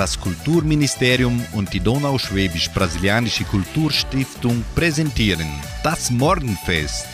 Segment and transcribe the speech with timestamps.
[0.00, 5.46] Das Kulturministerium und die Donauschwäbisch-Brasilianische Kulturstiftung präsentieren
[5.84, 7.04] das Morgenfest.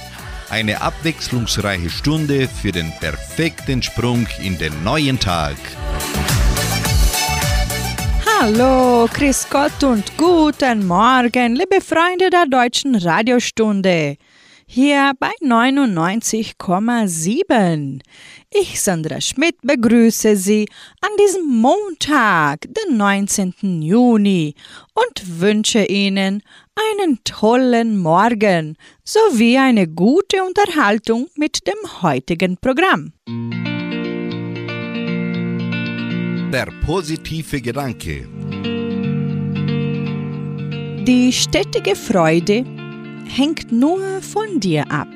[0.50, 5.56] Eine abwechslungsreiche Stunde für den perfekten Sprung in den neuen Tag.
[8.38, 14.16] Hallo, Chris Gott und guten Morgen, liebe Freunde der deutschen Radiostunde.
[14.68, 18.00] Hier bei 99,7.
[18.52, 20.66] Ich, Sandra Schmidt, begrüße Sie
[21.00, 23.80] an diesem Montag, den 19.
[23.80, 24.56] Juni
[24.92, 26.42] und wünsche Ihnen
[26.74, 33.12] einen tollen Morgen sowie eine gute Unterhaltung mit dem heutigen Programm.
[36.52, 38.28] Der positive Gedanke.
[41.06, 42.64] Die stetige Freude
[43.28, 45.08] hängt nur von dir ab.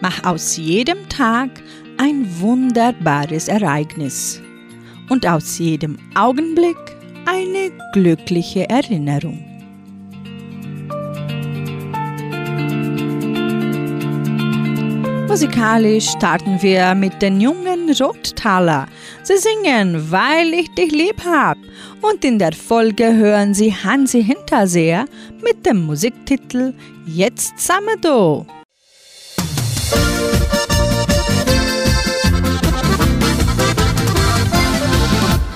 [0.00, 1.50] Mach aus jedem Tag
[1.98, 4.40] ein wunderbares Ereignis
[5.08, 6.76] und aus jedem Augenblick
[7.26, 9.44] eine glückliche Erinnerung.
[15.28, 18.86] Musikalisch starten wir mit den jungen Rottaler.
[19.22, 21.58] Sie singen Weil ich dich lieb hab.
[22.00, 25.06] Und in der Folge hören Sie Hansi Hinterseher
[25.42, 26.74] mit dem Musiktitel
[27.06, 28.46] Jetzt Samedo.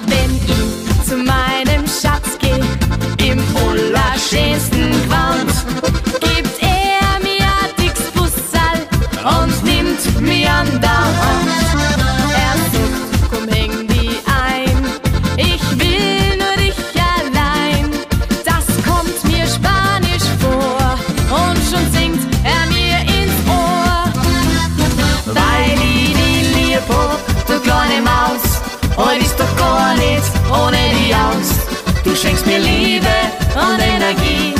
[0.06, 5.52] Wenn ich zu meinem Schatz geh, im allerschönsten Gewand,
[6.20, 8.78] gibt er mir ein dickes Bussal
[9.40, 11.01] und nimmt mir an der
[32.04, 33.14] Du schenkst mir Liebe
[33.54, 34.54] und Energie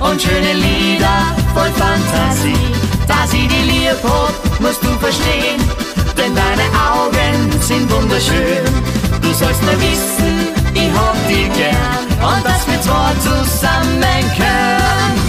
[0.00, 2.66] und schöne Lieder voll Fantasie.
[3.06, 5.60] Dass ich die hab, musst du verstehen,
[6.16, 8.64] denn deine Augen sind wunderschön.
[9.20, 15.23] Du sollst nur wissen, ich hab dich gern und dass wir zwei zusammen können.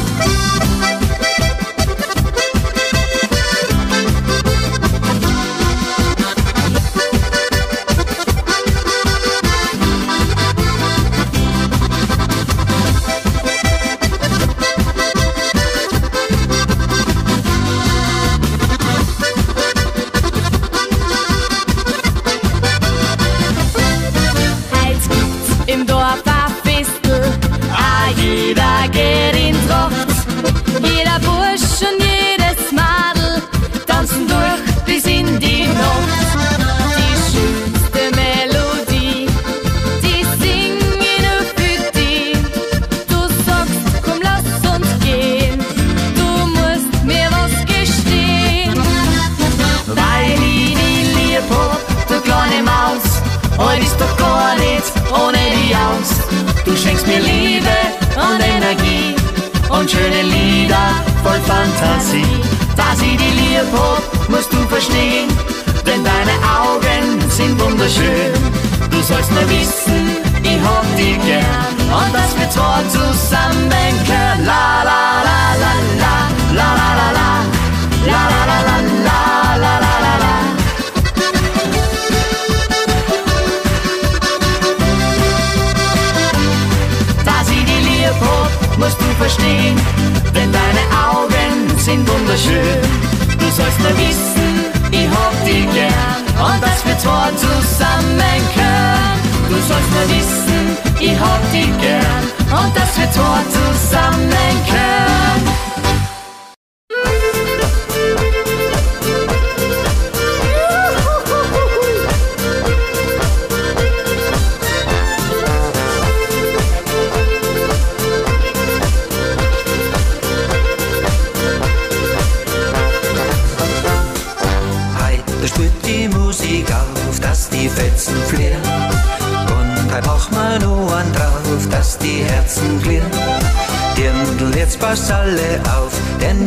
[93.85, 96.25] Nur wissen, ich hab dich gern.
[96.43, 99.19] Und dass wir zwei zusammen können.
[99.47, 102.23] Du sollst nur wissen, ich hab dich gern.
[102.49, 103.43] Und dass wir zwei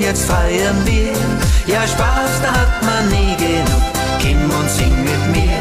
[0.09, 1.13] jetzt feiern wir.
[1.67, 3.85] Ja, Spaß, da hat man nie genug.
[4.21, 5.61] Kim und sing mit mir.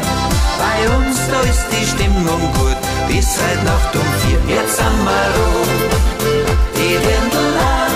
[0.62, 2.80] Bei uns, da ist die Stimmung gut.
[3.08, 5.32] Bis heute Nacht um vier, jetzt sind wir.
[6.76, 7.94] Die Dirndl an,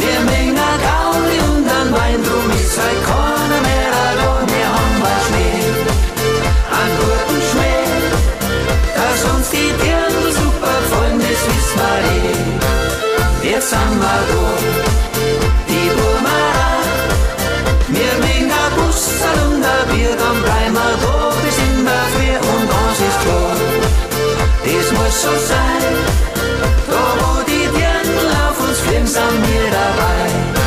[0.00, 0.56] wir mengen
[0.86, 4.46] Gaudi und dann Wein, drum ist heute keiner mehr allein.
[4.54, 5.60] Wir haben was Schnee,
[6.80, 7.86] an guten Schnee.
[8.98, 11.18] dass uns die Dirndl super freuen.
[11.18, 11.98] das wissen wir
[13.46, 13.54] eh.
[13.54, 15.07] Jetzt sind wir.
[25.18, 25.94] So sein.
[26.86, 28.78] Wo die Dirndl auf uns
[29.08, 30.57] sind wir dabei.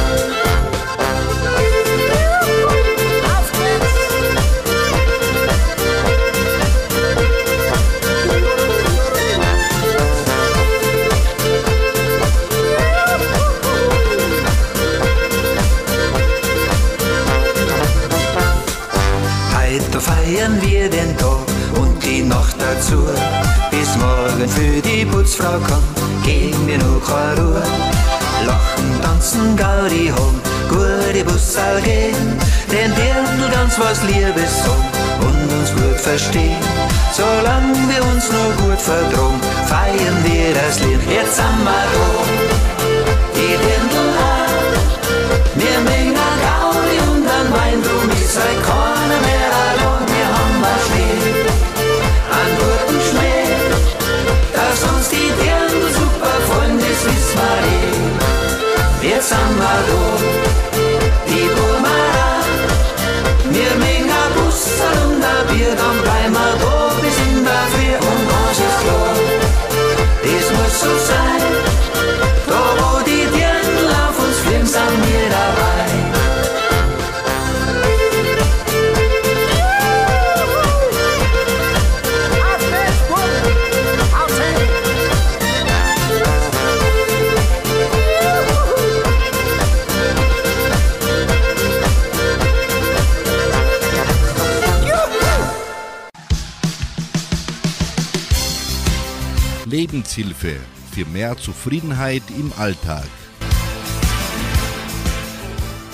[100.11, 100.57] Lebenshilfe
[100.91, 103.07] für mehr Zufriedenheit im Alltag.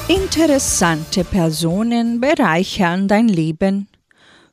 [0.08, 3.88] Interessante Personen bereichern dein Leben,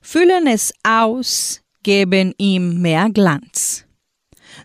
[0.01, 3.85] füllen es aus, geben ihm mehr Glanz.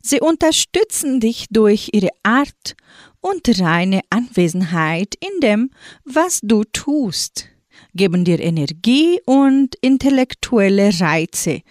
[0.01, 2.75] Sie unterstützen dich durch ihre Art
[3.21, 5.71] und reine Anwesenheit in dem,
[6.03, 7.49] was du tust
[7.93, 11.61] geben dir Energie und intellektuelle Reize,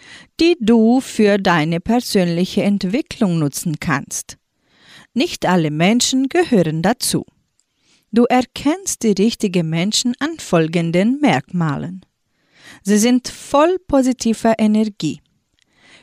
[0.40, 4.38] die du für deine persönliche Entwicklung nutzen kannst.
[5.14, 7.24] Nicht alle Menschen gehören dazu.
[8.10, 12.04] Du erkennst die richtigen Menschen an folgenden Merkmalen.
[12.82, 15.20] Sie sind voll positiver Energie.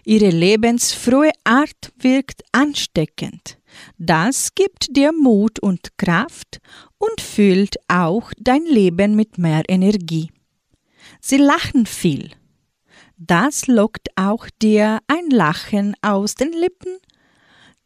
[0.04, 3.58] Ihre lebensfrohe Art wirkt ansteckend.
[3.98, 6.60] Das gibt dir Mut und Kraft
[7.10, 10.31] und füllt auch dein Leben mit mehr Energie.
[11.22, 12.31] Sie lachen viel.
[13.18, 16.98] Das lockt auch dir ein Lachen aus den Lippen,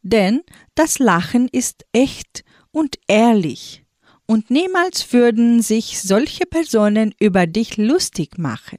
[0.02, 0.42] denn
[0.76, 3.84] das Lachen ist echt und ehrlich,
[4.26, 8.78] und niemals würden sich solche Personen über dich lustig machen.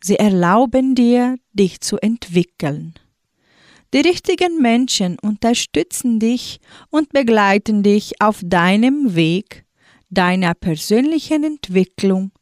[0.00, 2.94] Sie erlauben dir, dich zu entwickeln.
[3.94, 6.58] Die richtigen Menschen unterstützen dich
[6.90, 9.64] und begleiten dich auf deinem Weg
[10.10, 12.32] deiner persönlichen Entwicklung,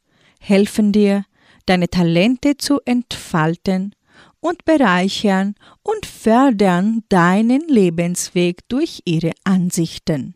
[0.40, 1.26] helfen dir,
[1.66, 3.94] deine Talente zu entfalten
[4.40, 10.34] und bereichern und fördern deinen Lebensweg durch ihre Ansichten.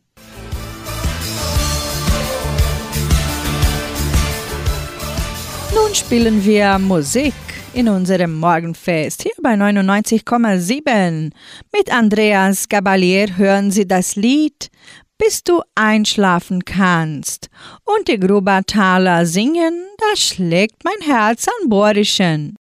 [5.75, 7.46] Nun spielen wir Musik
[7.77, 11.31] in unserem Morgenfest hier bei 99,7.
[11.77, 14.71] Mit Andreas Gabalier hören Sie das Lied
[15.19, 17.49] Bis du einschlafen kannst.
[17.85, 22.57] Und die Grubertaler singen, da schlägt mein Herz an Borischen.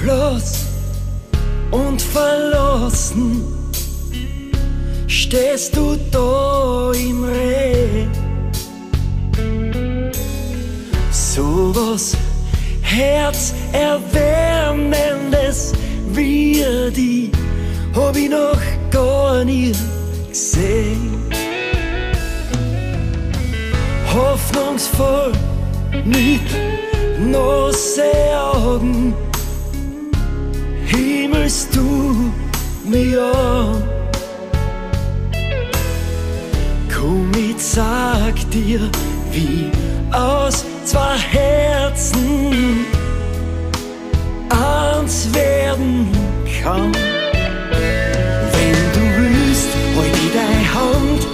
[0.00, 0.64] Hilflos
[1.70, 3.44] und verlassen
[5.06, 8.06] stehst du da im Reh.
[11.10, 12.16] So was
[12.82, 15.72] Herzerwärmendes
[16.12, 16.64] wie
[16.96, 17.30] die
[17.94, 18.58] hab ich noch
[18.90, 19.72] gar nie
[20.28, 21.10] gesehen.
[24.12, 25.32] Hoffnungsvoll
[26.04, 26.40] mit
[28.70, 29.14] Augen
[31.30, 32.32] himmelst du
[32.84, 33.82] mir an.
[36.92, 38.80] Komm, ich sag dir,
[39.32, 39.70] wie
[40.12, 42.84] aus zwei Herzen
[44.48, 46.08] eins werden
[46.62, 46.92] kann.
[48.52, 51.26] Wenn du willst, hol dir deine Hand,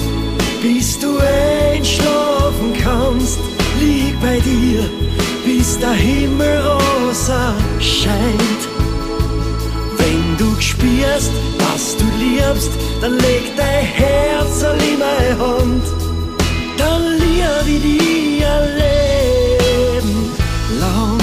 [0.63, 3.39] bis du einschlafen kannst,
[3.81, 4.91] lieg bei dir,
[5.45, 8.76] bis der Himmel rosa scheint.
[10.57, 12.71] Du spürst, was du liebst,
[13.03, 15.85] dann leg dein Herz in meine Hand.
[16.79, 20.31] Dann lieb ich dir ein Leben
[20.81, 21.19] lang.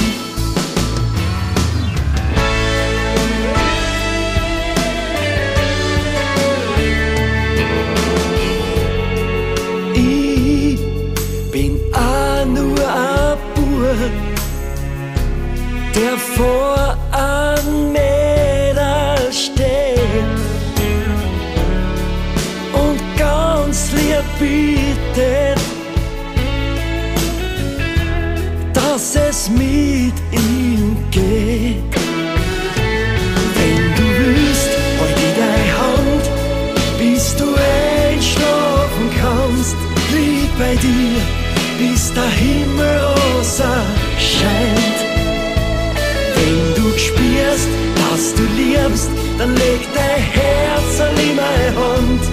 [9.96, 10.80] Ich
[11.52, 14.12] bin auch nur ein Bub,
[15.96, 17.03] der vor
[40.64, 41.22] bei dir,
[41.80, 43.76] bis der Himmel rosa
[44.30, 45.00] scheint.
[46.36, 52.24] Wenn du spürst, dass du liebst, dann leg dein Herz in meine Hand,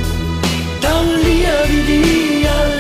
[0.85, 2.80] dann lieb ich dir ein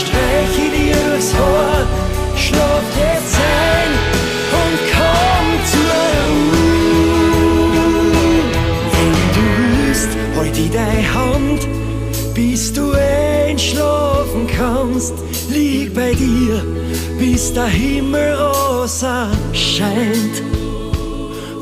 [0.00, 1.86] und dann streich ich dir durchs Haar.
[2.36, 3.92] Schlaf jetzt ein
[4.60, 7.42] und komm zur Ruhe.
[8.92, 9.44] Wenn du
[9.86, 11.60] willst, halt deine Hand,
[12.34, 15.14] bis du einschlafen kannst.
[15.50, 16.64] Lieg bei dir,
[17.18, 20.42] bis der Himmel rosa scheint.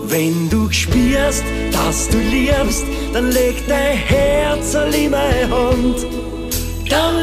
[0.06, 6.06] Wenn du spürst, dass du liebst, dann leg dein Herz in meine Hand.
[6.88, 7.17] Dann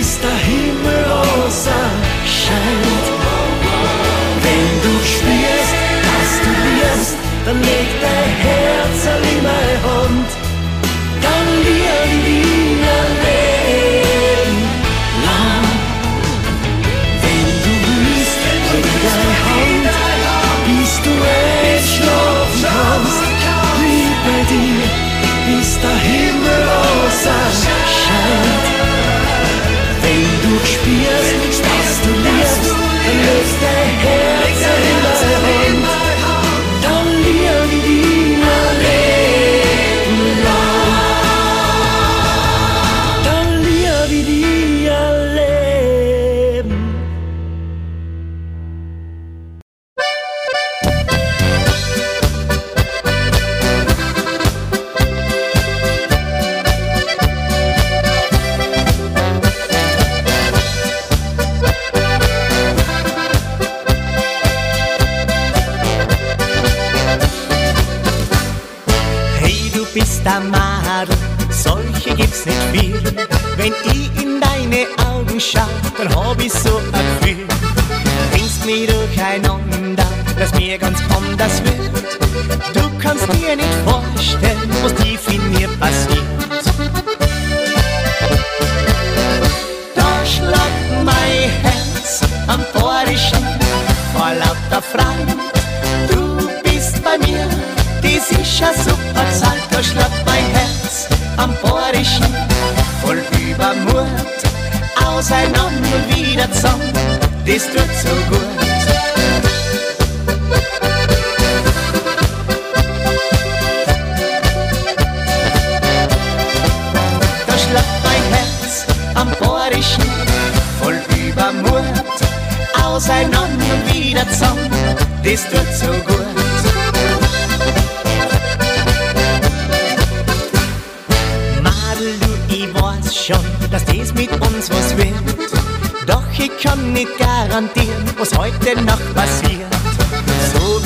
[0.00, 1.80] bis der Himmel rosa
[2.38, 3.06] scheint.
[4.44, 5.74] Wenn du spürst,
[6.06, 10.09] dass du liebst, dann leg dein Herz in meine Hand.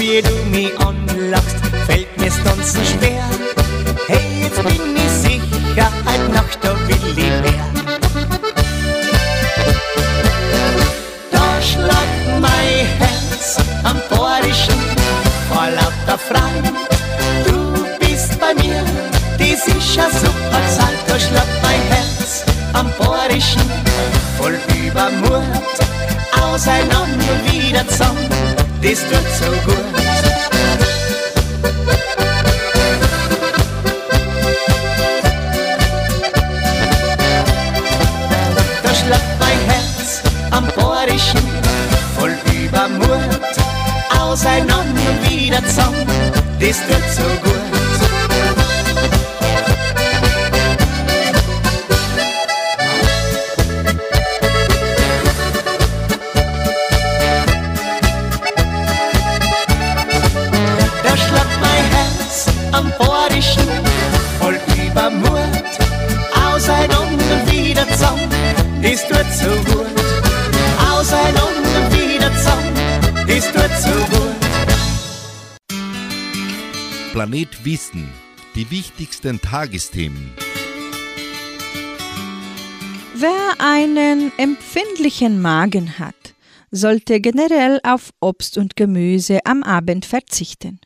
[0.05, 1.57] Wie du mich anlachst,
[1.87, 3.25] fällt mir's tanzen schwer.
[4.07, 7.67] Hey, jetzt bin ich sicher, heute Nacht da will ich mehr.
[11.33, 14.81] Da schlagt mein Herz am Borischen
[15.49, 16.77] vor lauter Fragen.
[17.47, 17.59] Du
[17.99, 18.85] bist bei mir,
[19.39, 22.45] ist ja super Zeit, da schlagt mein Herz
[22.75, 23.63] am Borischen
[24.37, 25.75] voll Übermut,
[26.43, 28.34] auseinander wieder zusammen,
[28.85, 29.85] das tut so gut.
[38.83, 41.41] Da schlägt mein Herz am Porischen,
[42.19, 43.41] voll Übermut,
[44.21, 46.07] auseinander wieder zusammen,
[46.61, 47.54] das tut so gut.
[77.35, 78.09] Planet Wissen.
[78.55, 80.31] Die wichtigsten Tagesthemen.
[83.17, 86.15] Wer einen empfindlichen Magen hat,
[86.71, 90.79] sollte generell auf Obst und Gemüse am Abend verzichten.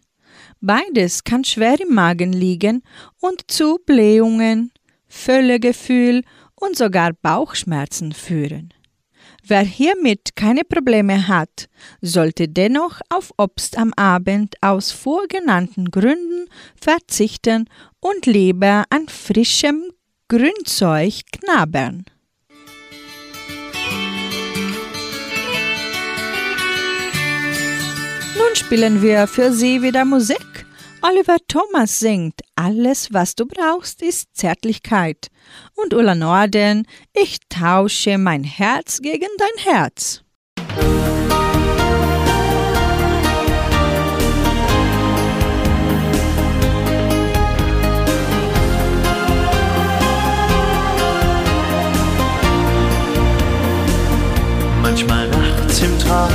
[0.62, 2.82] Beides kann schwer im Magen liegen
[3.20, 4.72] und zu Blähungen,
[5.06, 6.22] Völlegefühl
[6.54, 8.72] und sogar Bauchschmerzen führen.
[9.50, 11.70] Wer hiermit keine Probleme hat,
[12.02, 17.64] sollte dennoch auf Obst am Abend aus vorgenannten Gründen verzichten
[17.98, 19.90] und lieber an frischem
[20.28, 22.04] Grünzeug knabbern.
[28.36, 30.47] Nun spielen wir für Sie wieder Musik.
[31.00, 35.28] Oliver Thomas singt Alles, was du brauchst, ist Zärtlichkeit.
[35.76, 40.24] Und Ulla Norden, ich tausche mein Herz gegen dein Herz.
[54.82, 56.32] Manchmal nachts im Traum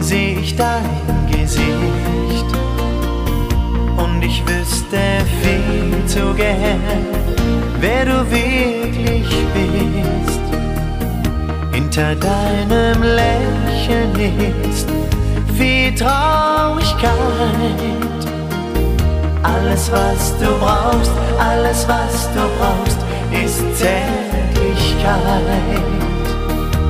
[0.00, 0.84] seh ich dein
[1.32, 2.07] Gesicht
[4.28, 5.00] ich wüsste
[5.42, 7.06] viel zu gern,
[7.80, 10.40] wer du wirklich bist.
[11.72, 14.12] Hinter deinem Lächeln
[14.70, 14.88] ist
[15.56, 17.12] viel Traurigkeit.
[19.42, 22.98] Alles, was du brauchst, alles, was du brauchst,
[23.32, 25.42] ist Zärtlichkeit.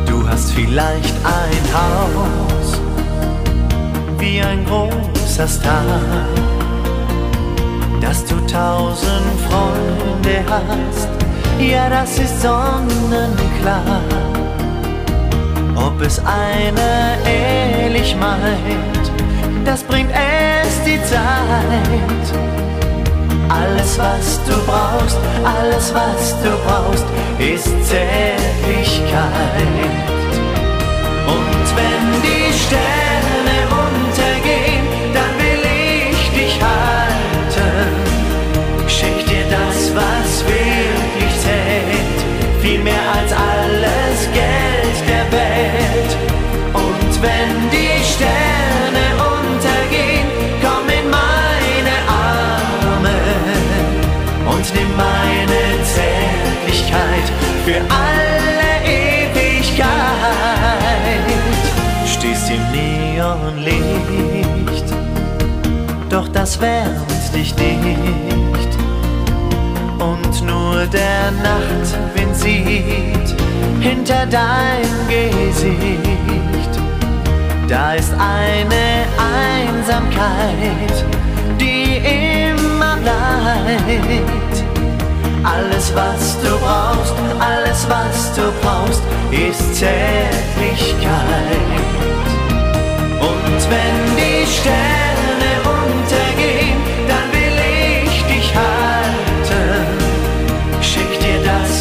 [0.07, 2.81] Du hast vielleicht ein Haus
[4.19, 5.85] wie ein großer Star,
[8.01, 11.09] dass du tausend Freunde hast,
[11.59, 14.03] ja, das ist sonnenklar.
[15.75, 19.13] Ob es einer ehrlich meint,
[19.65, 22.29] das bringt erst die Zeit.
[23.49, 27.07] Alles, was du brauchst, alles, was du brauchst,
[27.39, 29.13] ist Zärtlichkeit.
[31.27, 35.65] Und wenn die Sterne untergehen, dann will
[36.11, 36.98] ich dich halten.
[39.99, 42.19] Was wirklich zählt,
[42.63, 46.13] viel mehr als alles Geld der Welt.
[46.73, 49.05] Und wenn die Sterne
[49.37, 50.29] untergehen,
[50.63, 51.97] komm in meine
[52.31, 53.19] Arme
[54.53, 55.61] und nimm meine
[55.95, 57.27] Zärtlichkeit
[57.65, 59.89] für alle Ewigkeit.
[62.07, 63.79] Stehst im Neonlicht,
[66.09, 68.88] doch das wärmt dich nicht.
[70.79, 73.35] Nur der Nachtwind sieht
[73.81, 76.71] hinter dein Gesicht.
[77.67, 81.05] Da ist eine Einsamkeit,
[81.59, 81.97] die
[82.53, 84.63] immer bleibt.
[85.43, 91.09] Alles, was du brauchst, alles, was du brauchst, ist Zärtlichkeit.
[93.21, 94.88] Und wenn die Sterne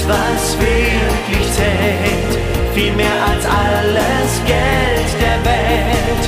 [0.08, 2.39] was wirklich zählt,
[2.74, 6.24] viel mehr als alles Geld der Welt.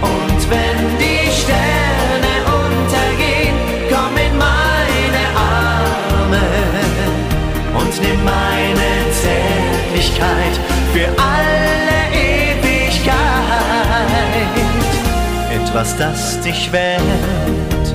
[0.00, 3.56] Und wenn die Sterne untergehen,
[3.88, 6.46] komm in meine Arme
[7.78, 8.90] und nimm meine
[9.22, 10.54] Zärtlichkeit
[10.92, 13.14] für alle Ewigkeit.
[15.54, 17.94] Etwas, das dich wärmt,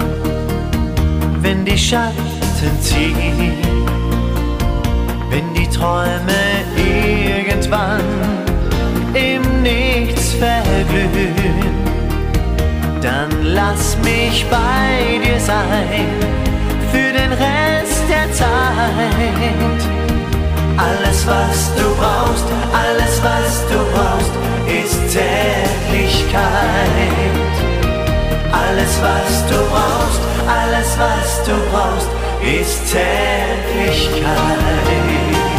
[1.41, 3.76] wenn die Schatten ziehen
[5.67, 8.01] die Träume irgendwann
[9.13, 11.75] im Nichts verglühen,
[13.01, 16.07] dann lass mich bei dir sein
[16.91, 18.47] für den Rest der Zeit.
[21.27, 24.31] was du brauchst, alles, was du brauchst,
[24.67, 26.41] ist Zärtlichkeit.
[28.51, 32.09] Alles, was du brauchst, alles, was du brauchst,
[32.41, 35.56] ist Zärtlichkeit.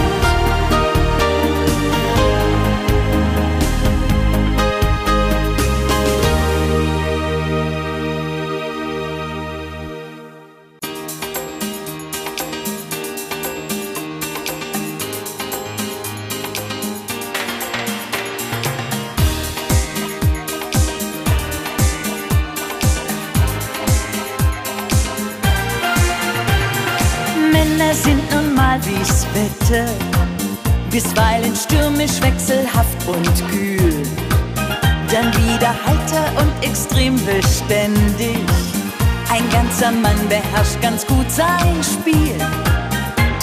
[40.50, 42.36] Beherrscht ganz gut sein Spiel.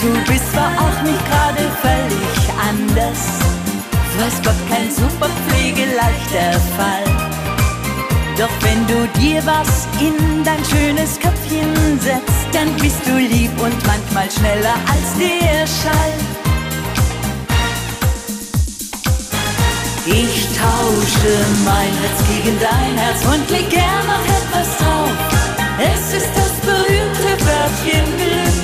[0.00, 2.38] Du bist zwar auch nicht gerade völlig
[2.68, 3.20] anders,
[4.18, 7.04] weiß Gott kein super pflegeleichter Fall.
[8.38, 13.86] Doch wenn du dir was in dein schönes Köpfchen setzt, dann bist du lieb und
[13.86, 16.12] manchmal schneller als der Schall.
[20.06, 21.32] Ich tausche
[21.64, 25.36] mein Herz gegen dein Herz und leg gern noch etwas drauf.
[25.78, 28.56] Es ist das berühmte Wörtchen Glück.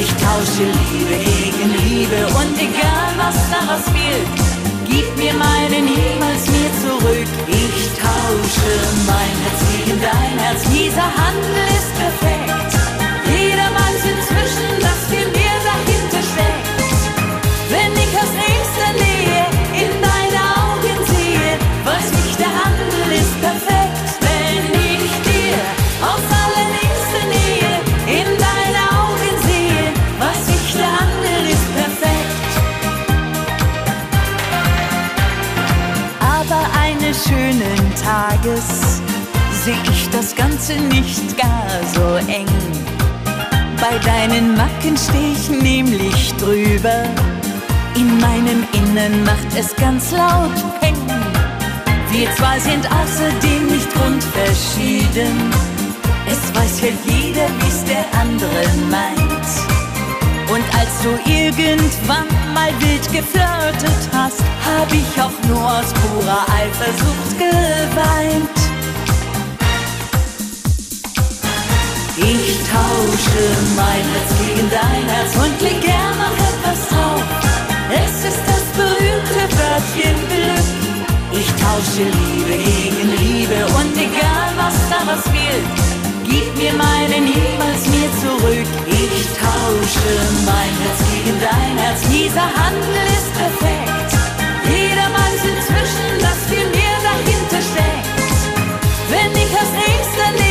[0.00, 4.48] Ich tausche Liebe gegen Liebe und egal was daraus wird,
[4.90, 7.28] Gib mir meine niemals mir zurück.
[7.46, 8.70] Ich tausche
[9.06, 10.62] mein Herz gegen dein Herz.
[10.70, 12.27] Dieser Handel ist perfekt.
[38.42, 39.02] Tages
[39.64, 42.46] sehe ich das Ganze nicht gar so eng.
[43.80, 47.04] Bei deinen Macken steh ich nämlich drüber.
[47.96, 50.96] In meinem Innern macht es ganz laut Peng.
[52.10, 55.52] Wir zwei sind außerdem nicht grundverschieden.
[56.26, 59.67] Es weiß ja jeder, wie's der andere meint.
[60.50, 67.38] Und als du irgendwann mal wild geflirtet hast, hab ich auch nur aus purer Eifersucht
[67.38, 68.58] geweint.
[72.16, 73.44] Ich tausche
[73.76, 77.22] mein Herz gegen dein Herz und leg gern noch etwas drauf.
[77.92, 80.78] Es ist das berühmte Wörtchen Glück.
[81.32, 85.77] Ich tausche Liebe gegen Liebe und egal was daraus wird,
[86.28, 88.68] gib mir meine niemals mir zurück.
[88.86, 90.10] Ich tausche
[90.44, 92.00] mein Herz gegen dein Herz.
[92.08, 94.10] Dieser Handel ist perfekt.
[94.68, 98.08] Jeder weiß inzwischen, dass viel mehr dahinter steckt.
[99.10, 100.47] Wenn ich aus nächster Nähe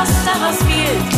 [0.00, 1.10] was daraus wird,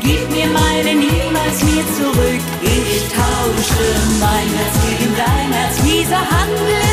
[0.00, 2.42] gib mir meine niemals mir zurück.
[2.62, 3.86] Ich tausche
[4.18, 5.76] mein Herz gegen dein Herz.
[5.82, 6.89] Dieser Handel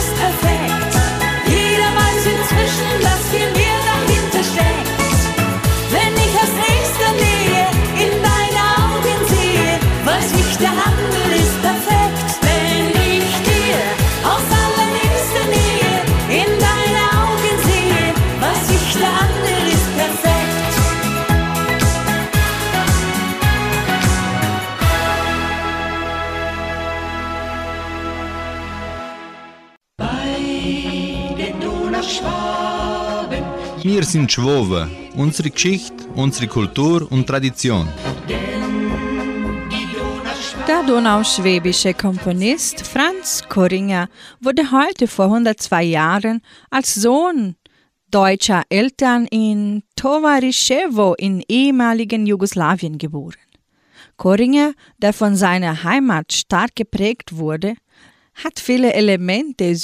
[34.07, 34.89] sind Schwoben.
[35.15, 37.87] Unsere Geschichte, unsere Kultur und Tradition.
[40.67, 44.07] Der donauschwäbische Komponist Franz Koringer
[44.39, 47.55] wurde heute vor 102 Jahren als Sohn
[48.09, 53.35] deutscher Eltern in Tovariszewo in ehemaligen Jugoslawien geboren.
[54.15, 57.75] Koringer, der von seiner Heimat stark geprägt wurde,
[58.35, 59.75] hat viele Elemente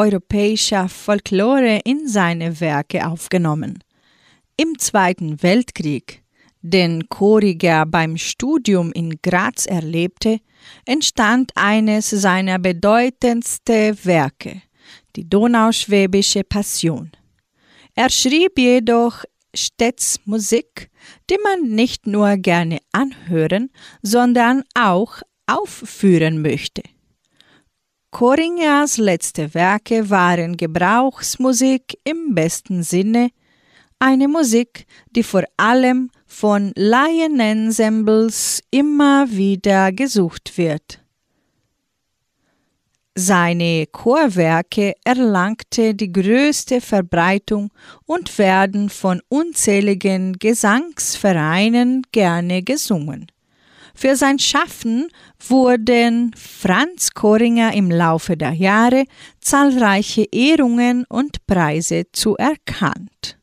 [0.00, 3.84] südosteuropäischer Folklore in seine Werke aufgenommen.
[4.56, 6.22] Im Zweiten Weltkrieg,
[6.62, 10.40] den Koriger beim Studium in Graz erlebte,
[10.86, 14.62] entstand eines seiner bedeutendsten Werke,
[15.16, 17.10] die donauschwäbische Passion.
[17.94, 20.90] Er schrieb jedoch stets Musik,
[21.28, 23.70] die man nicht nur gerne anhören,
[24.02, 26.82] sondern auch aufführen möchte.
[28.10, 33.30] Koringers letzte Werke waren Gebrauchsmusik im besten Sinne,
[34.00, 41.00] eine Musik, die vor allem von Laienensembles immer wieder gesucht wird.
[43.14, 47.70] Seine Chorwerke erlangte die größte Verbreitung
[48.06, 53.30] und werden von unzähligen Gesangsvereinen gerne gesungen.
[54.00, 55.08] Für sein Schaffen
[55.46, 59.04] wurden Franz Koringer im Laufe der Jahre
[59.42, 63.38] zahlreiche Ehrungen und Preise zuerkannt.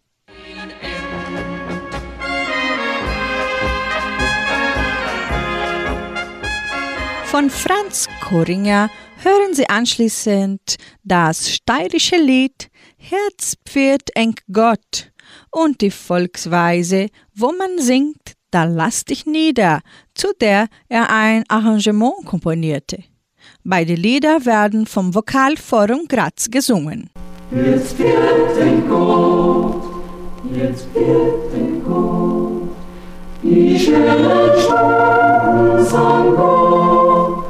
[7.26, 8.90] Von Franz Koringer
[9.22, 15.12] hören Sie anschließend das steirische Lied Herz pfirt eng Gott
[15.52, 19.82] und die Volksweise, wo man singt, da lass dich nieder,
[20.14, 23.04] zu der er ein Arrangement komponierte.
[23.64, 27.10] Beide Lieder werden vom Vokalforum Graz gesungen.
[27.52, 29.84] Jetzt wird Gott,
[30.54, 32.70] jetzt wird eng Gott,
[33.42, 37.44] die schnellen Stunden sang Gott,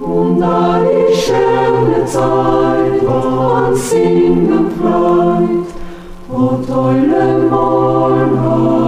[0.00, 5.66] und da die schöne Zeit war singen freut,
[6.30, 8.87] o tolle Morgenwind.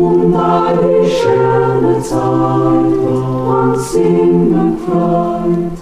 [0.00, 5.76] Und da die schöne Zeit war singen freut,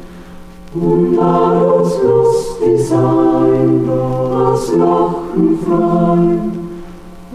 [0.74, 6.24] Und da das lustig sein, das Lachen frei,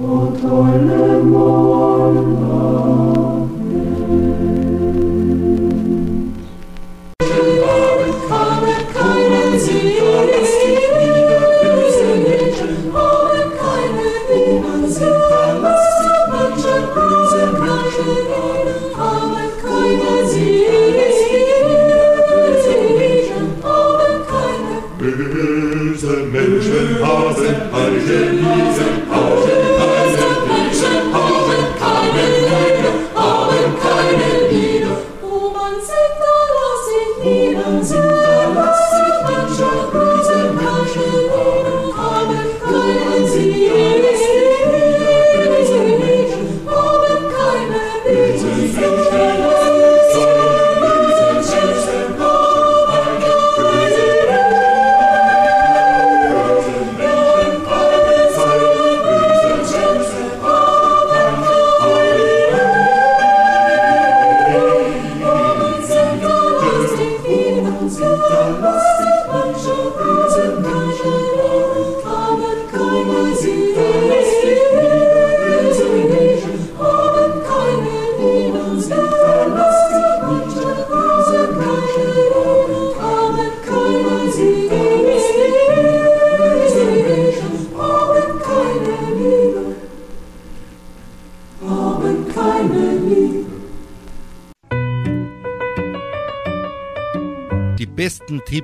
[0.02, 0.04] o
[0.40, 3.31] tolle Morgenwind.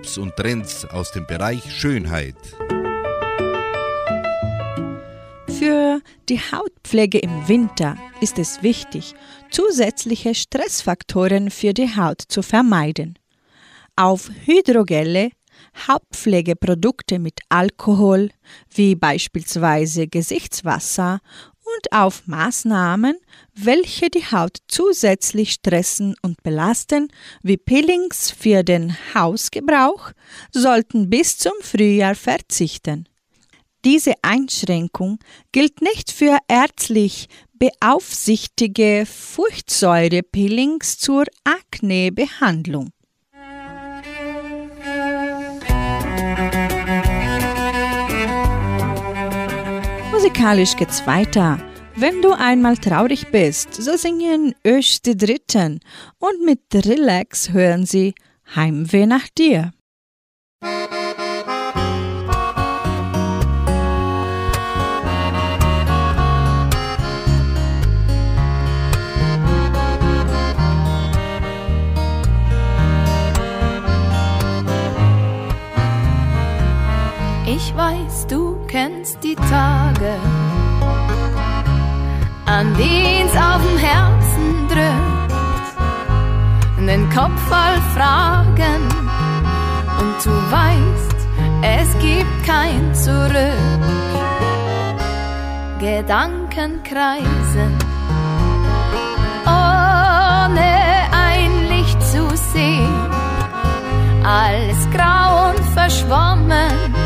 [0.08, 2.36] Tipps und Trends aus dem Bereich Schönheit.
[5.48, 9.14] Für die Hautpflege im Winter ist es wichtig,
[9.50, 13.18] zusätzliche Stressfaktoren für die Haut zu vermeiden.
[13.96, 15.30] Auf Hydrogelle,
[15.88, 18.30] Hautpflegeprodukte mit Alkohol,
[18.72, 21.18] wie beispielsweise Gesichtswasser,
[21.76, 23.16] und auf Maßnahmen,
[23.54, 27.08] welche die Haut zusätzlich stressen und belasten,
[27.42, 30.12] wie Peelings für den Hausgebrauch,
[30.52, 33.08] sollten bis zum Frühjahr verzichten.
[33.84, 35.18] Diese Einschränkung
[35.52, 37.28] gilt nicht für ärztlich
[37.58, 42.90] beaufsichtige Furchtsäure-Peelings zur Aknebehandlung.
[50.28, 51.56] Musikalisch geht's weiter.
[51.96, 55.80] Wenn du einmal traurig bist, so singen Ösch die Dritten
[56.18, 58.14] und mit Relax hören sie
[58.54, 59.72] Heimweh nach dir.
[77.46, 78.47] Ich weiß, du
[78.78, 80.12] kennst die Tage,
[82.46, 85.32] an dien's auf dem Herzen drückt,
[86.86, 88.82] den Kopf voll Fragen
[89.98, 91.16] und du weißt,
[91.62, 93.82] es gibt kein Zurück.
[95.80, 97.72] Gedanken kreisen,
[99.44, 100.70] ohne
[101.28, 103.10] ein Licht zu sehen,
[104.24, 106.97] alles grau und verschwommen.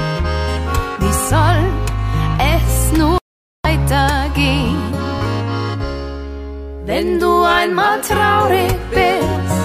[6.94, 9.60] Wenn du einmal traurig bist,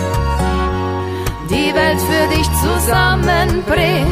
[1.50, 4.08] die Welt für dich zusammenbricht.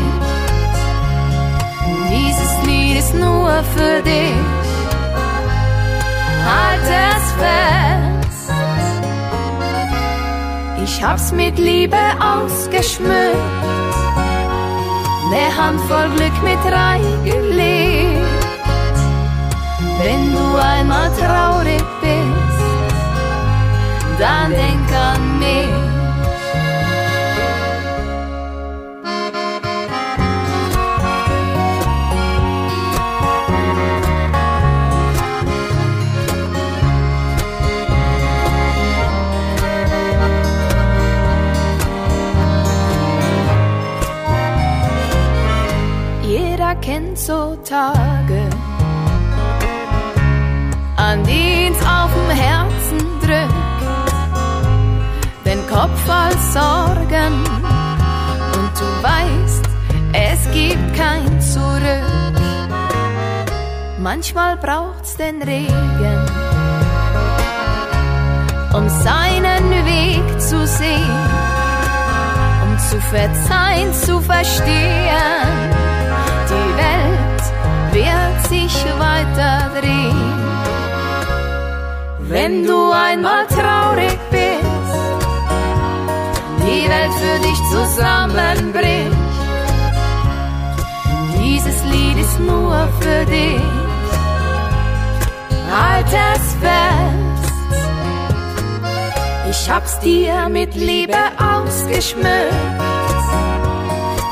[2.12, 4.36] Dieses Lied ist nur für dich.
[6.50, 8.52] Halt es fest.
[10.84, 13.64] Ich hab's mit Liebe ausgeschmückt,
[15.32, 18.26] ne Handvoll Glück mit reingelegt.
[20.02, 21.55] Wenn du einmal traurig
[24.20, 25.96] dann denk an mich.
[46.82, 48.05] Kennt so Tage,
[55.76, 57.34] Kopf voll Sorgen
[58.56, 59.66] und du weißt,
[60.14, 62.36] es gibt kein Zurück.
[64.00, 66.22] Manchmal braucht's den Regen,
[68.74, 71.20] um seinen Weg zu sehen,
[72.64, 75.76] um zu verzeihen, zu verstehen
[76.50, 77.44] die Welt
[77.92, 80.34] wird sich weiter drehen.
[82.20, 84.75] Wenn du einmal traurig bist,
[86.76, 89.18] die Welt für dich zusammenbricht.
[91.40, 93.62] Dieses Lied ist nur für dich.
[95.72, 97.54] Halt es fest.
[99.50, 102.86] Ich hab's dir mit Liebe ausgeschmückt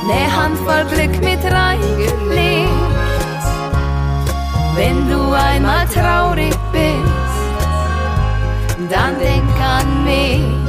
[0.07, 2.69] ne Handvoll Glück mit reingelegt.
[4.75, 7.41] Wenn du einmal traurig bist,
[8.89, 10.62] dann denk an mich.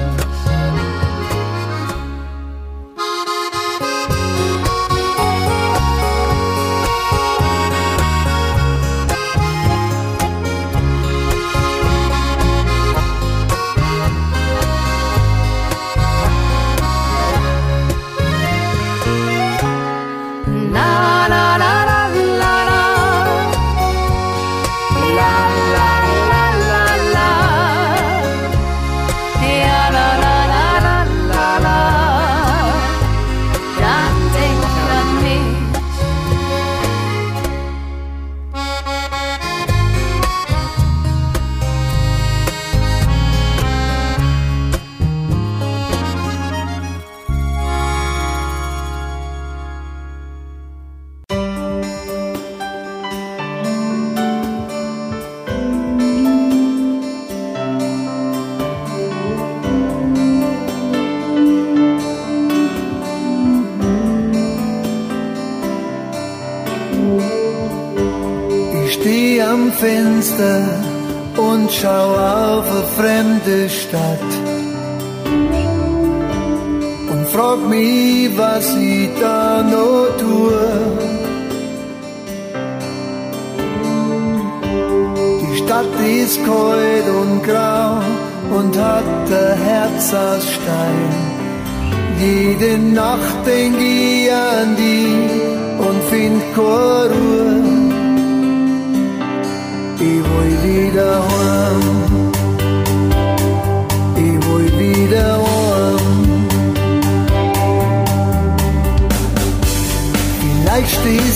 [73.45, 74.33] Fremde Stadt
[77.11, 80.67] und frag mich, was ich da noch tue.
[85.43, 88.01] Die Stadt ist kalt und grau
[88.57, 91.11] und hat der Herz aus Stein.
[92.21, 97.63] Jede Nacht denk ich an die und find keine Ruhe.
[99.99, 102.04] Ich will wieder heim.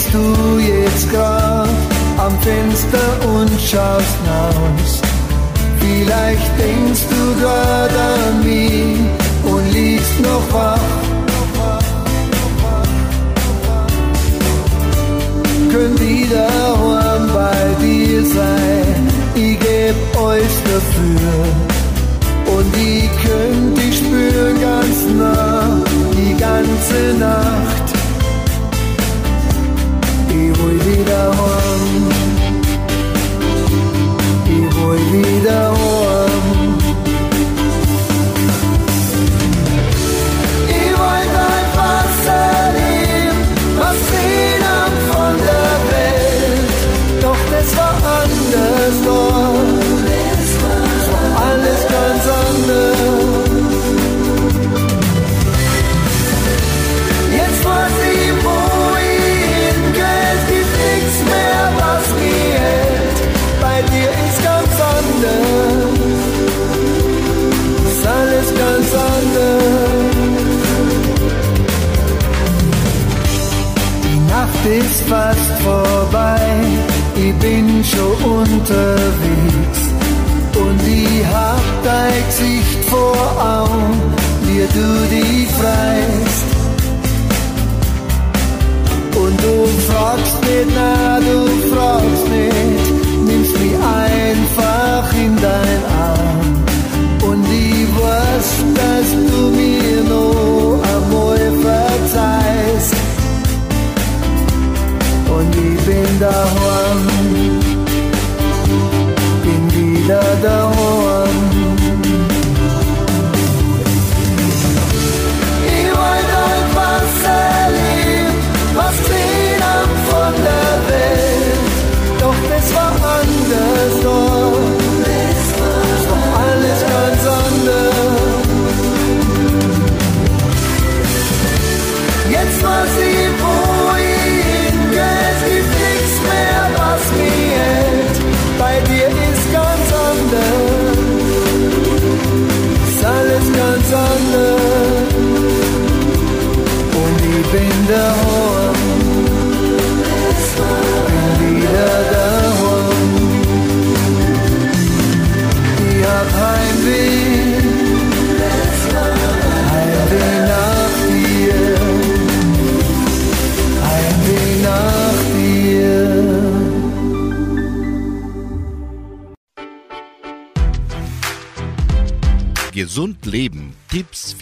[0.08, 1.68] Stehst du jetzt grad
[2.16, 5.00] am Fenster und schaust raus.
[5.80, 8.98] Vielleicht denkst du grad an mich
[9.44, 10.97] und liegst noch wach.
[75.64, 76.40] Vorbei,
[77.16, 79.80] ich bin schon unterwegs.
[80.54, 83.16] Und ich hab dein Gesicht vor
[83.56, 83.94] Augen,
[84.42, 86.48] wie du dich freist.
[89.16, 91.38] Und du fragst nicht, na, du
[91.72, 94.77] fragst nicht, nimmst mich einfach
[106.20, 107.07] ich bin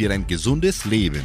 [0.06, 1.24] für ein gesundes Leben.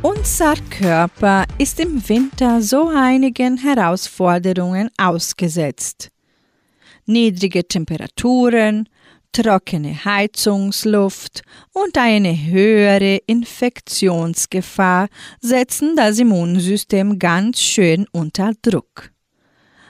[0.00, 6.10] Unser Körper ist im Winter so einigen Herausforderungen ausgesetzt.
[7.04, 8.88] Niedrige Temperaturen,
[9.32, 11.42] trockene Heizungsluft
[11.74, 15.08] und eine höhere Infektionsgefahr
[15.42, 19.10] setzen das Immunsystem ganz schön unter Druck.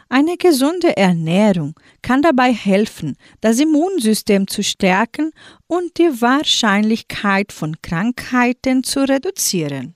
[0.08, 1.74] Eine gesunde Ernährung
[2.08, 5.30] kann dabei helfen, das Immunsystem zu stärken
[5.66, 9.94] und die Wahrscheinlichkeit von Krankheiten zu reduzieren.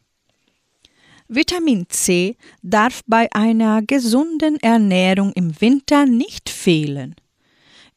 [1.26, 7.14] Vitamin C darf bei einer gesunden Ernährung im Winter nicht fehlen.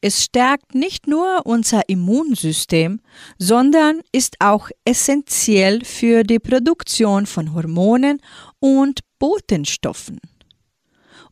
[0.00, 3.00] Es stärkt nicht nur unser Immunsystem,
[3.38, 8.22] sondern ist auch essentiell für die Produktion von Hormonen
[8.60, 10.20] und Botenstoffen.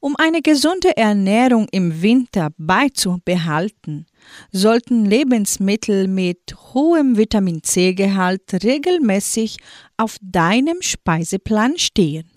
[0.05, 4.05] Um eine gesunde Ernährung im Winter beizubehalten,
[4.53, 9.57] sollten Lebensmittel mit hohem Vitamin C-Gehalt regelmäßig
[9.97, 12.29] auf deinem Speiseplan stehen.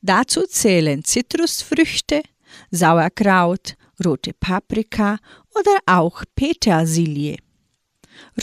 [0.00, 2.22] Dazu zählen Zitrusfrüchte,
[2.70, 3.74] Sauerkraut,
[4.04, 5.18] rote Paprika
[5.56, 7.38] oder auch Petersilie.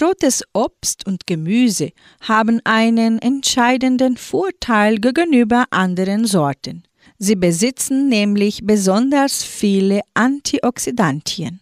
[0.02, 1.92] Rotes Obst und Gemüse
[2.24, 6.84] haben einen entscheidenden Vorteil gegenüber anderen Sorten.
[7.20, 11.60] Sie besitzen nämlich besonders viele Antioxidantien.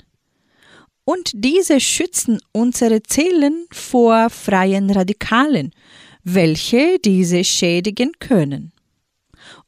[1.03, 5.71] Und diese schützen unsere Zellen vor freien Radikalen,
[6.23, 8.71] welche diese schädigen können.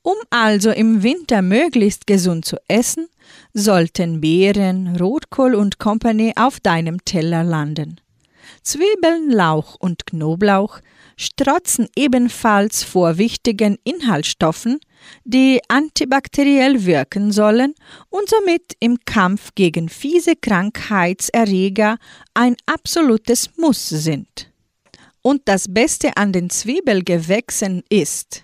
[0.01, 3.07] Um also im Winter möglichst gesund zu essen,
[3.53, 7.99] sollten Beeren, Rotkohl und Company auf deinem Teller landen.
[8.61, 10.81] Zwiebeln, Lauch und Knoblauch
[11.17, 14.79] strotzen ebenfalls vor wichtigen Inhaltsstoffen,
[15.23, 17.73] die antibakteriell wirken sollen
[18.09, 21.97] und somit im Kampf gegen fiese Krankheitserreger
[22.33, 24.51] ein absolutes Muss sind.
[25.21, 28.43] Und das Beste an den Zwiebelgewächsen ist,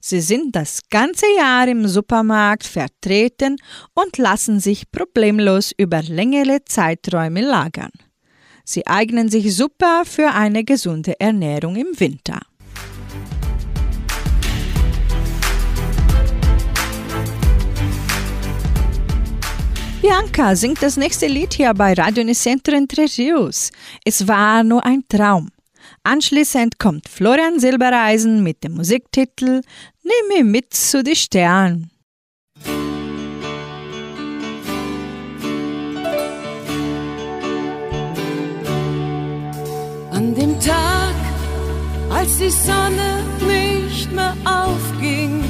[0.00, 3.56] sie sind das ganze Jahr im Supermarkt vertreten
[3.94, 7.92] und lassen sich problemlos über längere Zeiträume lagern.
[8.64, 12.40] Sie eignen sich super für eine gesunde Ernährung im Winter.
[20.00, 23.72] Bianca singt das nächste Lied hier bei Radio Nicentro Entre Rios.
[24.04, 25.48] Es war nur ein Traum.
[26.04, 29.60] Anschließend kommt Florian Silbereisen mit dem Musiktitel
[30.04, 31.90] Nimm mich mit zu die Sternen.
[40.12, 41.14] An dem Tag,
[42.10, 45.42] als die Sonne nicht mehr aufging,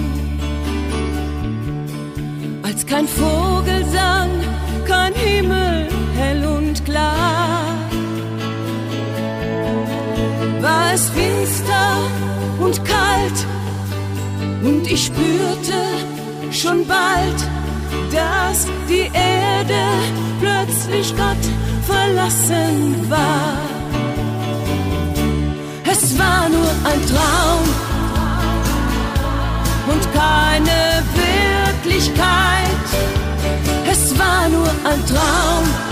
[2.62, 4.17] als kein Vogel sang,
[10.98, 11.96] es finster
[12.58, 13.38] und kalt
[14.64, 15.80] und ich spürte
[16.50, 17.40] schon bald,
[18.10, 19.82] dass die Erde
[20.40, 21.44] plötzlich Gott
[21.86, 23.58] verlassen war.
[25.84, 27.64] Es war nur ein Traum,
[31.84, 32.86] Wirklichkeit.
[33.90, 35.87] Es war nur ein Traum.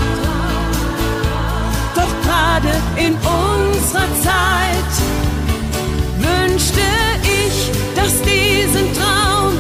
[2.37, 4.95] Gerade in unserer Zeit
[6.19, 6.83] wünschte
[7.23, 9.55] ich, dass diesen Traum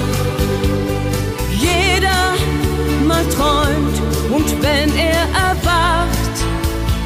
[1.59, 2.35] jeder
[3.07, 3.97] mal träumt
[4.31, 6.37] und wenn er erwacht,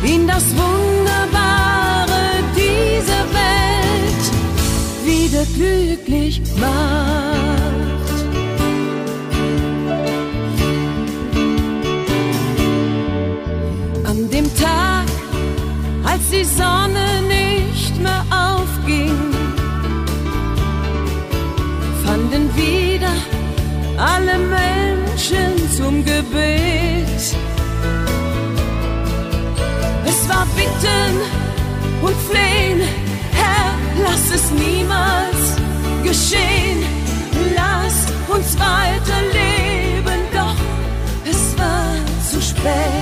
[0.03, 4.25] ihn das Wunderbare dieser Welt
[5.05, 7.60] wieder glücklich macht.
[16.31, 19.35] Als die Sonne nicht mehr aufging,
[22.05, 23.12] fanden wieder
[23.97, 27.37] alle Menschen zum Gebet.
[30.07, 31.14] Es war Bitten
[32.03, 32.81] und Flehen,
[33.33, 35.57] Herr, lass es niemals
[36.03, 36.85] geschehen.
[37.55, 40.55] Lass uns weiterleben, doch
[41.24, 41.95] es war
[42.31, 42.99] zu spät.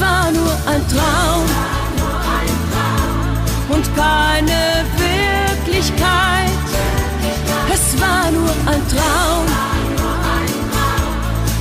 [0.00, 1.44] Es war nur ein Traum
[3.68, 6.48] und keine Wirklichkeit.
[7.70, 9.46] Es war nur ein Traum.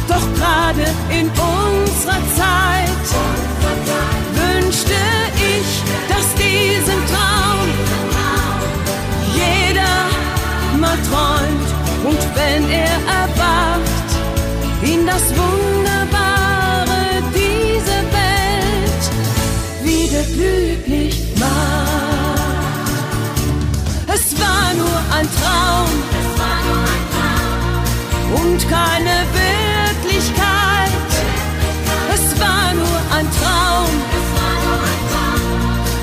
[0.08, 3.08] Doch gerade in unserer Zeit
[4.36, 4.94] wünschte
[5.36, 7.68] ich, dass diesen Traum
[9.36, 10.08] jeder
[10.80, 11.70] mal träumt
[12.06, 14.10] und wenn er erwacht,
[14.82, 15.59] ihn das Wunderbare
[25.20, 25.89] war nur ein Traum
[28.41, 30.91] und keine Wirklichkeit.
[32.13, 33.89] Es war nur ein Traum.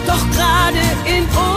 [0.07, 1.56] Doch gerade in unserer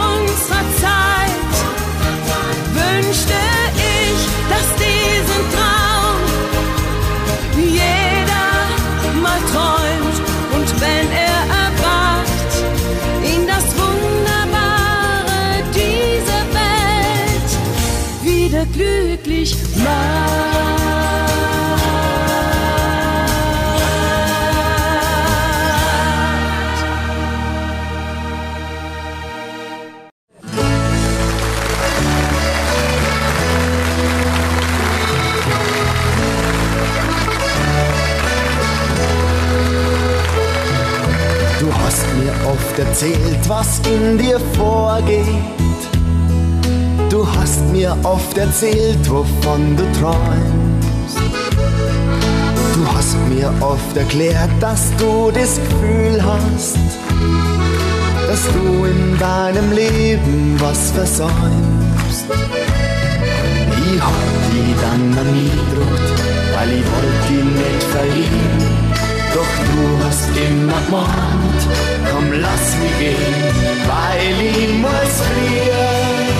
[42.80, 45.26] erzählt, was in dir vorgeht.
[47.10, 51.18] Du hast mir oft erzählt, wovon du träumst.
[52.74, 56.78] Du hast mir oft erklärt, dass du das Gefühl hast,
[58.28, 62.24] dass du in deinem Leben was versäumst.
[63.92, 66.10] Ich hab die dann an mich gedruckt,
[66.54, 68.60] weil ich wollte die nicht verlieren.
[69.34, 71.49] Doch du hast immer gemeint,
[72.32, 73.16] lass mich gehen,
[73.88, 76.30] weil ich muss fliehen.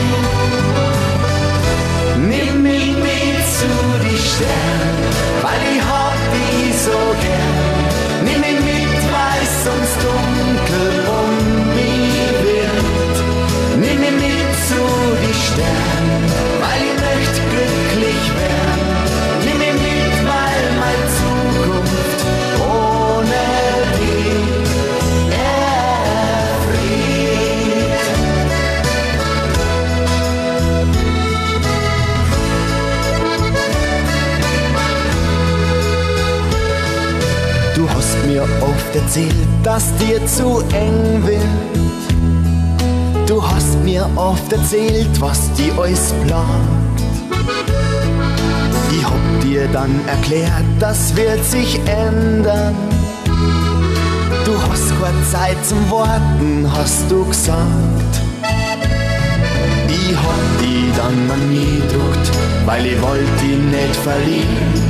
[2.28, 3.72] Nimm mich mit zu
[4.04, 4.89] die Sterne,
[39.10, 41.42] erzählt, dass dir zu eng wird.
[43.28, 47.00] Du hast mir oft erzählt, was dir alles plant.
[48.92, 52.76] Ich hab dir dann erklärt, das wird sich ändern.
[54.44, 58.14] Du hast keine Zeit zum Warten, hast du gesagt.
[59.88, 62.30] Ich hab die dann an mich gedruckt,
[62.64, 64.89] weil ich wollte die nicht verlieren.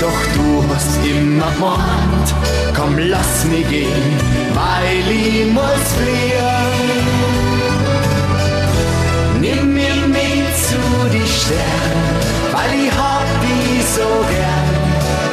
[0.00, 2.34] Doch du hast immer gemeint,
[2.76, 4.18] komm lass mich gehen,
[4.52, 7.44] weil ich muss fliehen.
[9.40, 10.82] Nimm mich mit zu
[11.12, 12.20] die Sterne,
[12.52, 14.74] weil ich hab die so gern.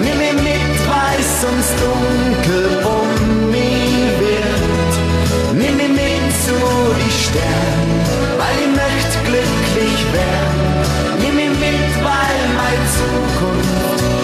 [0.02, 4.94] Nimm mich mit, weil sonst dunkel um mich wird.
[5.54, 6.58] Nimm mich mit zu
[7.02, 7.96] die Sterne,
[8.40, 10.62] weil ich möchte glücklich werden.
[11.22, 14.21] Nimm mich mit, weil meine Zukunft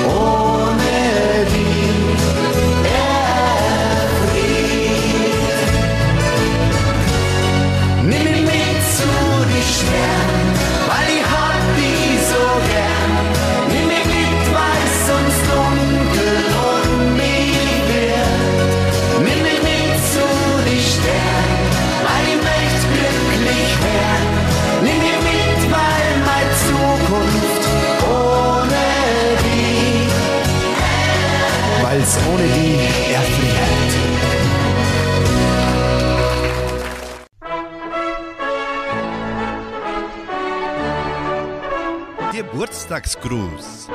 [42.98, 43.89] Geburtstagsgruß.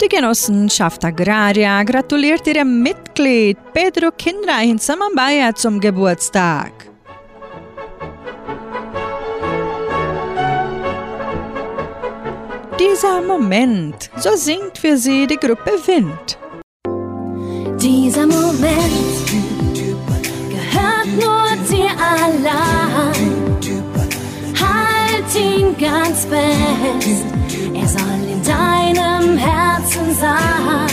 [0.00, 6.72] Die Genossenschaft Agraria gratuliert ihrem Mitglied Pedro Kindra in Samambaya zum Geburtstag.
[12.78, 16.38] Dieser Moment, so singt für sie die Gruppe Wind.
[17.80, 19.26] Dieser Moment
[20.48, 22.87] gehört nur dir allein.
[25.78, 27.24] Ganz fest,
[27.72, 30.88] er soll in deinem Herzen sein.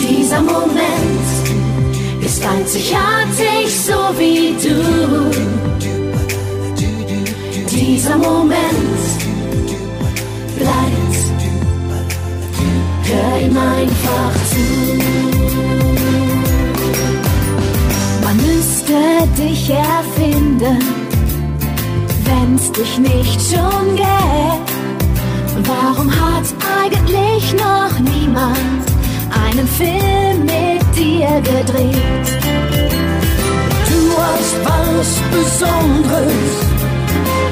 [0.00, 1.28] Dieser Moment
[2.24, 5.30] ist einzigartig, so wie du.
[7.70, 9.08] Dieser Moment
[10.56, 11.18] bleibt,
[13.04, 14.64] hör ihm einfach zu.
[18.24, 18.96] Man müsste
[19.36, 21.07] dich erfinden,
[22.28, 24.78] wenn's dich nicht schon gäbe.
[25.56, 26.46] Und warum hat
[26.80, 28.84] eigentlich noch niemand
[29.44, 32.28] einen Film mit dir gedreht?
[33.90, 36.54] Du hast was Besonderes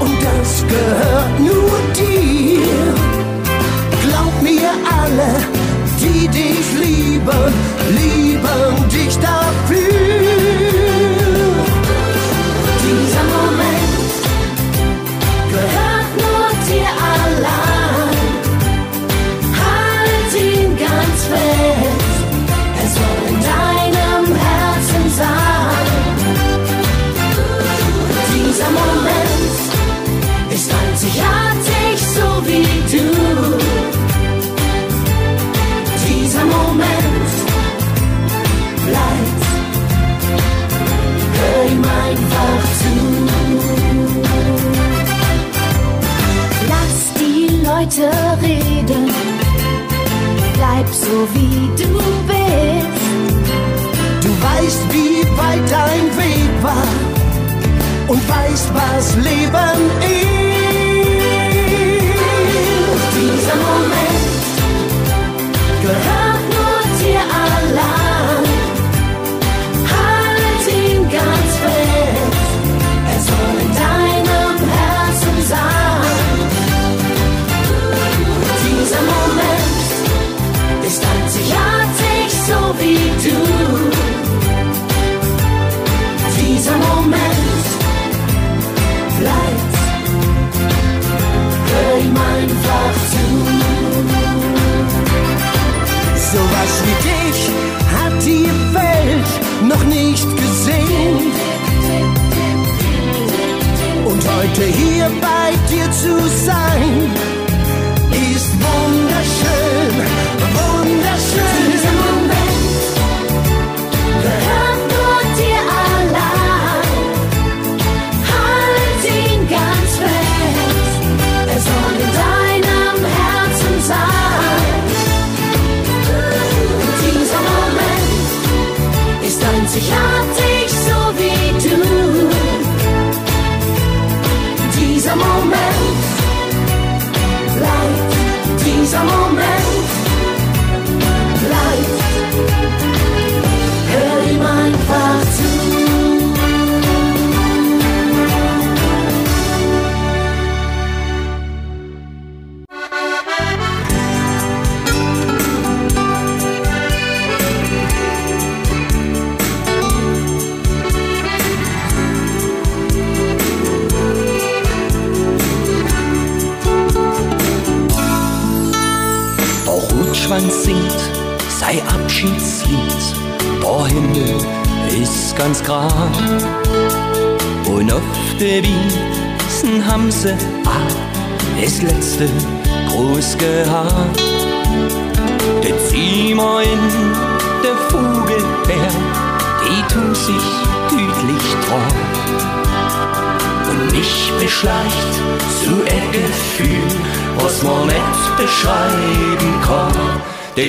[0.01, 2.95] und das gehört nur dir.
[4.05, 4.71] Glaub mir
[5.01, 5.31] alle,
[6.01, 7.53] die dich lieben,
[8.01, 10.26] lieben dich dafür.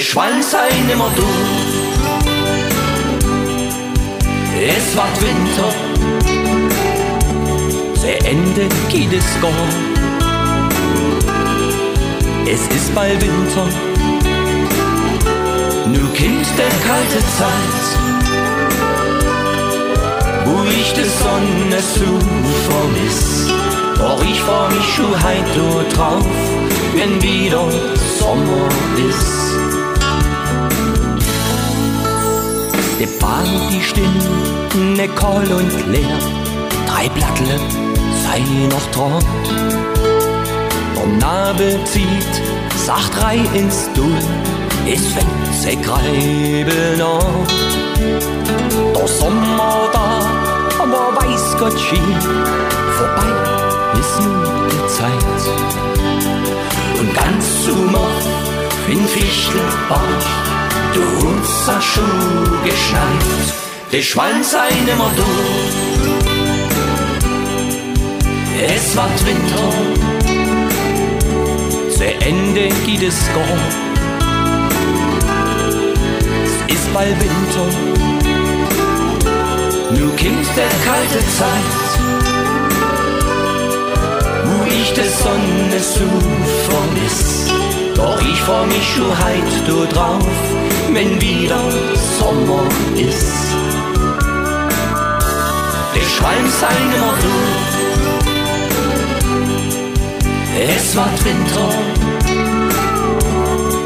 [0.02, 1.24] Schwanz ein immer du.
[4.60, 5.70] Es wird Winter,
[7.95, 9.52] zu Ende geht es gar.
[12.45, 13.68] Es ist bald Winter,
[15.88, 17.86] nur Kind der kalte Zeit,
[20.45, 22.20] wo ich die Sonne so
[22.70, 23.48] vermiss.
[23.98, 26.26] Doch ich freu mich schon heut drauf,
[26.95, 27.66] wenn wieder
[28.20, 28.70] Sommer
[29.10, 29.37] ist.
[33.06, 34.26] Bahn, die stimmt,
[34.98, 36.18] ne kalt und leer,
[36.88, 37.60] drei Blattle
[38.24, 38.39] sei
[38.70, 39.24] noch dran.
[40.95, 42.41] Vom Nabel zieht,
[42.76, 44.18] sagt rei ins Dull,
[44.91, 47.45] es fängt se Greibel noch.
[48.95, 50.26] Der Sommer da,
[50.80, 52.16] aber weiß Gott schien,
[52.98, 53.32] vorbei
[54.00, 55.41] ist nun die Zeit.
[57.00, 58.26] Und ganz zu Moff
[58.88, 60.47] in Fichtelbach,
[60.94, 63.48] du unser Schuh geschneit,
[63.92, 65.24] der Schwanz einem du.
[68.60, 69.72] Es war Winter,
[71.96, 73.58] zu Ende geht es gar.
[76.44, 77.70] Es ist bald Winter,
[79.92, 81.78] nu kommt der kalte Zeit,
[84.46, 86.10] wo ich die Sonne so
[86.68, 87.22] vermiss.
[87.96, 90.24] Doch ich freu mich schon heut du drauf,
[90.98, 91.62] wenn wieder
[92.18, 92.64] Sommer
[92.95, 93.54] ist.
[95.93, 96.89] Der Schwein sein
[97.22, 97.36] du.
[100.60, 101.70] Es war Winter,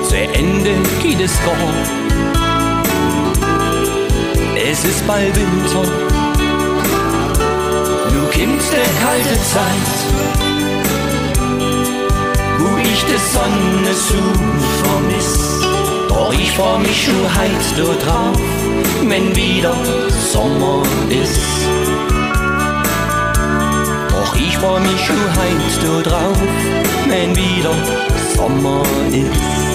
[0.08, 1.74] zu Ende geht es gar.
[4.56, 5.92] Es ist bald Winter,
[8.14, 9.96] nu kommt der kalte Zeit,
[12.58, 14.22] wo ich die Sonne so
[14.82, 15.51] vermiss.
[16.14, 18.38] Doch ich freu mich schon heut du drauf,
[19.08, 19.74] wenn wieder
[20.34, 21.40] Sommer ist.
[24.10, 26.38] Doch ich freu mich schon heut du drauf,
[27.08, 27.74] wenn wieder
[28.36, 29.71] Sommer ist.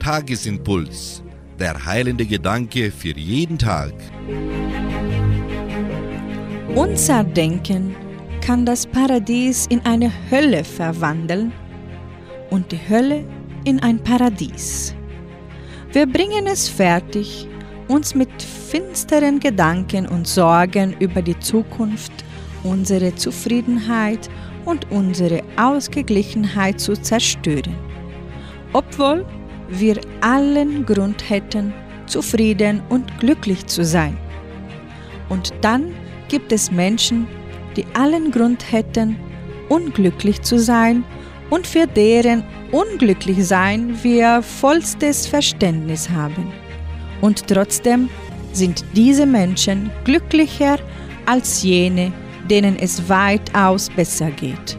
[0.00, 1.22] Tagesimpuls.
[1.58, 3.92] Der heilende Gedanke für jeden Tag.
[6.74, 7.94] Unser Denken
[8.40, 11.52] kann das Paradies in eine Hölle verwandeln
[12.48, 13.24] und die Hölle
[13.64, 14.94] in ein Paradies.
[15.92, 17.46] Wir bringen es fertig,
[17.88, 22.12] uns mit finsteren Gedanken und Sorgen über die Zukunft,
[22.64, 24.30] unsere Zufriedenheit
[24.64, 27.74] und unsere Ausgeglichenheit zu zerstören,
[28.72, 29.26] obwohl
[29.70, 31.72] wir allen Grund hätten,
[32.06, 34.16] zufrieden und glücklich zu sein.
[35.28, 35.94] Und dann
[36.28, 37.26] gibt es Menschen,
[37.76, 39.16] die allen Grund hätten,
[39.68, 41.04] unglücklich zu sein
[41.50, 46.52] und für deren Unglücklichsein wir vollstes Verständnis haben.
[47.20, 48.08] Und trotzdem
[48.52, 50.78] sind diese Menschen glücklicher
[51.26, 52.12] als jene,
[52.48, 54.76] denen es weitaus besser geht.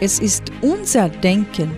[0.00, 1.70] Es ist unser Denken,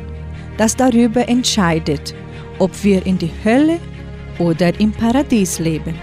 [0.56, 2.14] das darüber entscheidet,
[2.58, 3.78] ob wir in die Hölle
[4.38, 5.94] oder im Paradies leben.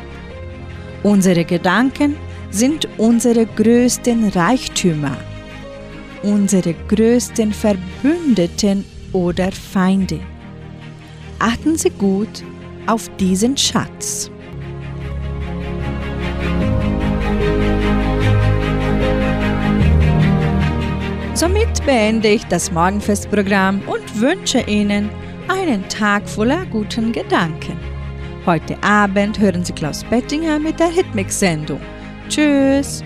[1.04, 2.16] Unsere Gedanken
[2.50, 5.18] sind unsere größten Reichtümer,
[6.24, 10.20] unsere größten Verbündeten oder Feinde.
[11.40, 12.44] Achten Sie gut
[12.88, 14.31] auf diesen Schatz.
[21.42, 25.10] Somit beende ich das Morgenfestprogramm und wünsche Ihnen
[25.48, 27.80] einen Tag voller guten Gedanken.
[28.46, 31.82] Heute Abend hören Sie Klaus Bettinger mit der Hitmix-Sendung.
[32.30, 33.04] Tschüss!